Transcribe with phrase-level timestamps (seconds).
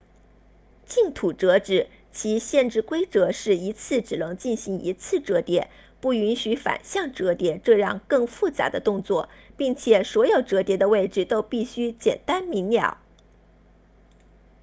[0.87, 12.97] 净土折纸其限制规则是一次只能进行一次折叠不允许反向折叠这样更复杂的动作并且所有折叠的位置都必须简单明了